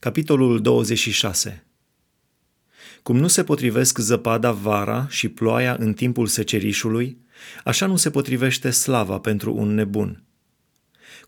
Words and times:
Capitolul 0.00 0.60
26 0.60 1.64
Cum 3.02 3.16
nu 3.16 3.26
se 3.26 3.44
potrivesc 3.44 3.98
zăpada 3.98 4.52
vara 4.52 5.06
și 5.08 5.28
ploaia 5.28 5.76
în 5.78 5.92
timpul 5.92 6.26
secerișului, 6.26 7.18
așa 7.64 7.86
nu 7.86 7.96
se 7.96 8.10
potrivește 8.10 8.70
slava 8.70 9.18
pentru 9.18 9.54
un 9.54 9.74
nebun. 9.74 10.22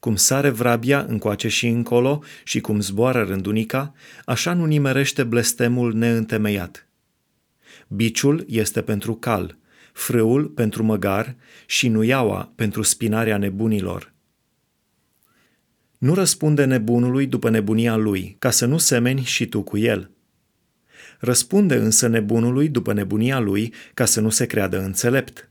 Cum 0.00 0.16
sare 0.16 0.48
vrabia 0.50 1.04
încoace 1.08 1.48
și 1.48 1.66
încolo 1.66 2.22
și 2.44 2.60
cum 2.60 2.80
zboară 2.80 3.22
rândunica, 3.22 3.94
așa 4.24 4.52
nu 4.54 4.64
nimerește 4.64 5.24
blestemul 5.24 5.94
neîntemeiat. 5.94 6.88
Biciul 7.88 8.44
este 8.48 8.82
pentru 8.82 9.14
cal, 9.14 9.58
frâul 9.92 10.46
pentru 10.46 10.82
măgar 10.82 11.36
și 11.66 11.88
nuiaua 11.88 12.52
pentru 12.54 12.82
spinarea 12.82 13.36
nebunilor. 13.36 14.12
Nu 16.02 16.14
răspunde 16.14 16.64
nebunului 16.64 17.26
după 17.26 17.50
nebunia 17.50 17.96
lui, 17.96 18.36
ca 18.38 18.50
să 18.50 18.66
nu 18.66 18.78
semeni 18.78 19.22
și 19.22 19.46
tu 19.46 19.62
cu 19.62 19.78
el. 19.78 20.10
Răspunde 21.18 21.74
însă 21.74 22.06
nebunului 22.06 22.68
după 22.68 22.92
nebunia 22.92 23.38
lui, 23.38 23.74
ca 23.94 24.04
să 24.04 24.20
nu 24.20 24.30
se 24.30 24.46
creadă 24.46 24.82
înțelept. 24.82 25.50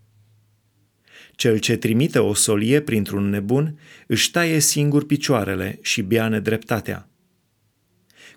Cel 1.31 1.57
ce 1.57 1.75
trimite 1.75 2.19
o 2.19 2.33
solie 2.33 2.81
printr-un 2.81 3.29
nebun 3.29 3.79
își 4.07 4.31
taie 4.31 4.59
singur 4.59 5.05
picioarele 5.05 5.79
și 5.81 6.01
bea 6.01 6.27
nedreptatea. 6.27 7.09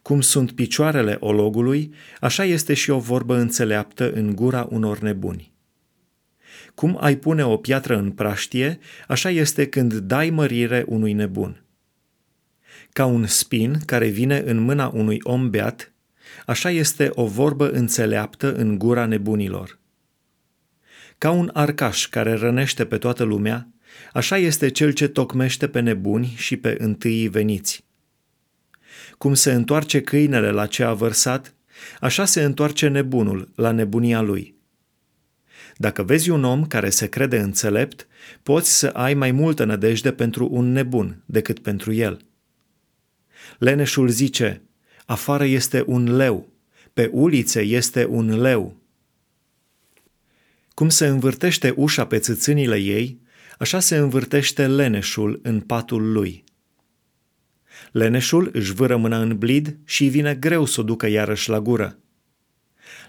Cum 0.02 0.20
sunt 0.20 0.52
picioarele 0.52 1.16
ologului, 1.20 1.94
așa 2.20 2.44
este 2.44 2.74
și 2.74 2.90
o 2.90 2.98
vorbă 2.98 3.36
înțeleaptă 3.36 4.12
în 4.12 4.34
gura 4.34 4.66
unor 4.70 4.98
nebuni. 4.98 5.52
Cum 6.74 6.96
ai 7.00 7.16
pune 7.16 7.44
o 7.44 7.56
piatră 7.56 7.98
în 7.98 8.10
praștie, 8.10 8.78
așa 9.08 9.30
este 9.30 9.66
când 9.66 9.94
dai 9.94 10.30
mărire 10.30 10.84
unui 10.86 11.12
nebun. 11.12 11.63
Ca 12.94 13.04
un 13.04 13.26
spin 13.26 13.78
care 13.86 14.08
vine 14.08 14.42
în 14.46 14.58
mâna 14.58 14.90
unui 14.94 15.18
om 15.22 15.50
beat, 15.50 15.92
așa 16.46 16.70
este 16.70 17.10
o 17.14 17.26
vorbă 17.26 17.70
înțeleaptă 17.70 18.54
în 18.54 18.78
gura 18.78 19.06
nebunilor. 19.06 19.78
Ca 21.18 21.30
un 21.30 21.50
arcaș 21.52 22.06
care 22.06 22.32
rănește 22.32 22.84
pe 22.84 22.98
toată 22.98 23.22
lumea, 23.22 23.68
așa 24.12 24.36
este 24.38 24.68
cel 24.68 24.92
ce 24.92 25.08
tocmește 25.08 25.68
pe 25.68 25.80
nebuni 25.80 26.34
și 26.36 26.56
pe 26.56 26.76
întâii 26.78 27.28
veniți. 27.28 27.84
Cum 29.18 29.34
se 29.34 29.52
întoarce 29.52 30.00
câinele 30.00 30.50
la 30.50 30.66
ce 30.66 30.82
a 30.82 30.92
vărsat, 30.92 31.54
așa 32.00 32.24
se 32.24 32.42
întoarce 32.42 32.88
nebunul 32.88 33.52
la 33.54 33.70
nebunia 33.70 34.20
lui. 34.20 34.54
Dacă 35.76 36.02
vezi 36.02 36.30
un 36.30 36.44
om 36.44 36.66
care 36.66 36.90
se 36.90 37.06
crede 37.06 37.38
înțelept, 37.38 38.06
poți 38.42 38.78
să 38.78 38.86
ai 38.86 39.14
mai 39.14 39.30
multă 39.30 39.64
nădejde 39.64 40.12
pentru 40.12 40.48
un 40.50 40.72
nebun 40.72 41.22
decât 41.26 41.58
pentru 41.58 41.92
el. 41.92 42.24
Leneșul 43.58 44.08
zice, 44.08 44.62
afară 45.06 45.44
este 45.44 45.84
un 45.86 46.16
leu, 46.16 46.48
pe 46.92 47.10
ulițe 47.12 47.60
este 47.60 48.06
un 48.06 48.40
leu. 48.40 48.76
Cum 50.74 50.88
se 50.88 51.06
învârtește 51.06 51.74
ușa 51.76 52.06
pe 52.06 52.18
țâțânile 52.18 52.76
ei, 52.76 53.20
așa 53.58 53.80
se 53.80 53.96
învârtește 53.96 54.66
leneșul 54.66 55.40
în 55.42 55.60
patul 55.60 56.12
lui. 56.12 56.44
Leneșul 57.92 58.50
își 58.52 58.72
vâră 58.72 58.96
mâna 58.96 59.20
în 59.20 59.38
blid 59.38 59.76
și 59.84 60.06
vine 60.06 60.34
greu 60.34 60.64
să 60.64 60.80
o 60.80 60.84
ducă 60.84 61.06
iarăși 61.06 61.48
la 61.48 61.60
gură. 61.60 61.98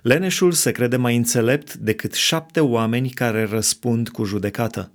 Leneșul 0.01 0.51
se 0.51 0.71
crede 0.71 0.97
mai 0.97 1.15
înțelept 1.15 1.73
decât 1.73 2.13
șapte 2.13 2.59
oameni 2.59 3.09
care 3.09 3.43
răspund 3.43 4.09
cu 4.09 4.23
judecată. 4.23 4.91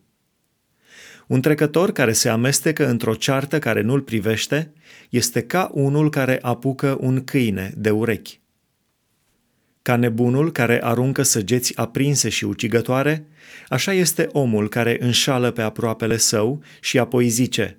Un 1.31 1.41
trecător 1.41 1.92
care 1.92 2.12
se 2.12 2.28
amestecă 2.28 2.89
într-o 2.89 3.14
ceartă 3.14 3.59
care 3.59 3.81
nu-l 3.81 4.00
privește 4.00 4.73
este 5.11 5.42
ca 5.42 5.70
unul 5.73 6.11
care 6.11 6.39
apucă 6.42 6.97
un 7.00 7.25
câine 7.25 7.73
de 7.77 7.91
urechi. 7.91 8.41
Ca 9.83 9.97
nebunul 9.97 10.53
care 10.53 10.84
aruncă 10.84 11.23
săgeți 11.23 11.77
aprinse 11.77 12.28
și 12.28 12.45
ucigătoare, 12.45 13.27
așa 13.69 13.92
este 13.92 14.29
omul 14.33 14.69
care 14.69 14.96
înșală 15.01 15.51
pe 15.51 15.63
aproapele 15.63 16.17
său 16.17 16.63
și 16.80 16.98
apoi 16.98 17.29
zice, 17.29 17.79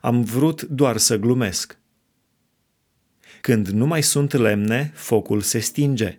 am 0.00 0.22
vrut 0.22 0.62
doar 0.62 0.96
să 0.96 1.16
glumesc. 1.16 1.78
Când 3.40 3.68
nu 3.68 3.86
mai 3.86 4.02
sunt 4.02 4.32
lemne, 4.32 4.92
focul 4.94 5.40
se 5.40 5.58
stinge. 5.58 6.18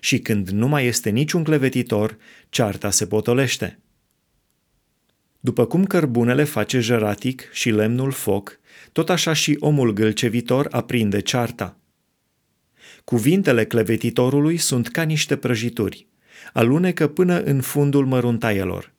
Și 0.00 0.18
când 0.18 0.48
nu 0.48 0.68
mai 0.68 0.86
este 0.86 1.10
niciun 1.10 1.44
clevetitor, 1.44 2.16
cearta 2.48 2.90
se 2.90 3.06
potolește. 3.06 3.78
După 5.44 5.66
cum 5.66 5.84
cărbunele 5.84 6.44
face 6.44 6.80
jăratic 6.80 7.48
și 7.52 7.70
lemnul 7.70 8.10
foc, 8.10 8.60
tot 8.92 9.10
așa 9.10 9.32
și 9.32 9.56
omul 9.60 9.92
gâlcevitor 9.92 10.68
aprinde 10.70 11.20
cearta. 11.20 11.76
Cuvintele 13.04 13.64
clevetitorului 13.64 14.56
sunt 14.56 14.88
ca 14.88 15.02
niște 15.02 15.36
prăjituri, 15.36 16.06
alunecă 16.52 17.08
până 17.08 17.42
în 17.42 17.60
fundul 17.60 18.06
măruntaielor. 18.06 18.92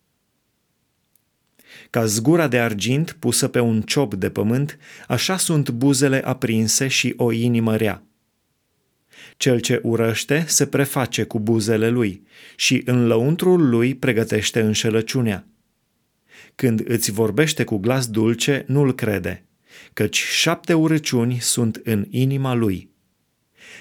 Ca 1.89 2.06
zgura 2.06 2.47
de 2.47 2.59
argint 2.59 3.16
pusă 3.19 3.47
pe 3.47 3.59
un 3.59 3.81
ciop 3.81 4.13
de 4.13 4.29
pământ, 4.29 4.77
așa 5.07 5.38
sunt 5.38 5.69
buzele 5.69 6.25
aprinse 6.25 6.88
și 6.88 7.13
o 7.17 7.31
inimă 7.31 7.75
rea. 7.75 8.03
Cel 9.38 9.59
ce 9.59 9.79
urăște 9.83 10.44
se 10.47 10.66
preface 10.66 11.23
cu 11.23 11.39
buzele 11.39 11.89
lui 11.89 12.27
și 12.56 12.81
în 12.85 13.07
lăuntrul 13.07 13.69
lui 13.69 13.95
pregătește 13.95 14.62
înșelăciunea. 14.62 15.47
Când 16.56 16.89
îți 16.89 17.11
vorbește 17.11 17.63
cu 17.63 17.78
glas 17.78 18.07
dulce, 18.07 18.63
nu-l 18.67 18.95
crede, 18.95 19.45
căci 19.94 20.17
șapte 20.17 20.73
urăciuni 20.73 21.38
sunt 21.39 21.81
în 21.83 22.06
inima 22.09 22.53
lui. 22.53 22.89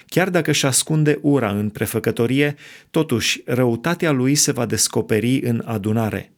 Chiar 0.07 0.31
dacă 0.31 0.51
își 0.51 0.67
ascunde 0.67 1.19
ura 1.23 1.51
în 1.51 1.69
prefăcătorie, 1.71 2.55
totuși 2.91 3.43
răutatea 3.45 4.11
lui 4.11 4.35
se 4.35 4.53
va 4.53 4.67
descoperi 4.67 5.41
în 5.41 5.63
adunare. 5.65 6.33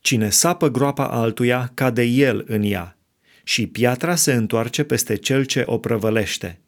Cine 0.00 0.30
sapă 0.30 0.68
groapa 0.68 1.08
altuia, 1.08 1.70
cade 1.74 2.02
el 2.02 2.44
în 2.46 2.62
ea, 2.62 2.98
și 3.44 3.66
piatra 3.66 4.14
se 4.14 4.32
întoarce 4.32 4.84
peste 4.84 5.16
cel 5.16 5.44
ce 5.44 5.62
o 5.66 5.78
prăvălește. 5.78 6.60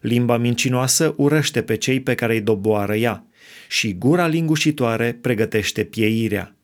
Limba 0.00 0.36
mincinoasă 0.36 1.14
urăște 1.16 1.62
pe 1.62 1.76
cei 1.76 2.00
pe 2.00 2.14
care 2.14 2.34
îi 2.34 2.40
doboară 2.40 2.96
ea, 2.96 3.26
și 3.68 3.94
gura 3.94 4.26
lingușitoare 4.26 5.18
pregătește 5.20 5.84
pieirea. 5.84 6.56